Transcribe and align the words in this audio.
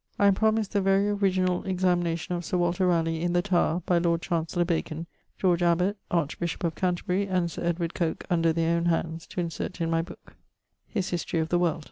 _> 0.00 0.02
I 0.18 0.28
am 0.28 0.34
promised 0.34 0.72
the 0.72 0.80
very 0.80 1.10
originall 1.10 1.62
examination 1.66 2.34
of 2.34 2.42
Sir 2.42 2.56
Walter 2.56 2.86
Ralegh, 2.86 3.20
in 3.20 3.34
the 3.34 3.42
Tower, 3.42 3.82
by 3.84 3.98
Lord 3.98 4.22
Chancellor 4.22 4.64
Bacon, 4.64 5.06
George 5.36 5.62
Abbot 5.62 5.98
(archbishop 6.10 6.64
of 6.64 6.74
Canterbury), 6.74 7.26
and 7.28 7.50
Sir 7.50 7.62
Edward 7.64 7.92
Coke, 7.92 8.24
under 8.30 8.50
their 8.50 8.78
owne 8.78 8.86
hands, 8.86 9.26
to 9.26 9.42
insert 9.42 9.78
in 9.78 9.90
my 9.90 10.00
booke. 10.00 10.36
<_His 10.96 11.10
'History 11.10 11.38
of 11.40 11.50
the 11.50 11.58
World.' 11.58 11.90